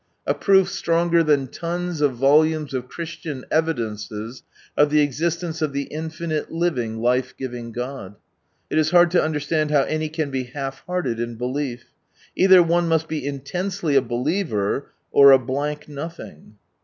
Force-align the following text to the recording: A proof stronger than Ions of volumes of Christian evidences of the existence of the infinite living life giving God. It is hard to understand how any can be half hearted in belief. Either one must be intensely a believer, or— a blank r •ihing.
A 0.25 0.33
proof 0.33 0.67
stronger 0.67 1.21
than 1.21 1.47
Ions 1.61 2.01
of 2.01 2.13
volumes 2.15 2.73
of 2.73 2.87
Christian 2.87 3.45
evidences 3.51 4.41
of 4.75 4.89
the 4.89 5.01
existence 5.01 5.61
of 5.61 5.73
the 5.73 5.83
infinite 5.83 6.51
living 6.51 6.97
life 6.97 7.35
giving 7.37 7.71
God. 7.71 8.15
It 8.71 8.79
is 8.79 8.89
hard 8.89 9.11
to 9.11 9.21
understand 9.21 9.69
how 9.69 9.83
any 9.83 10.09
can 10.09 10.31
be 10.31 10.45
half 10.45 10.79
hearted 10.87 11.19
in 11.19 11.35
belief. 11.35 11.91
Either 12.35 12.63
one 12.63 12.87
must 12.87 13.07
be 13.07 13.23
intensely 13.23 13.95
a 13.95 14.01
believer, 14.01 14.89
or— 15.11 15.29
a 15.31 15.37
blank 15.37 15.85
r 15.87 15.93
•ihing. 16.09 16.53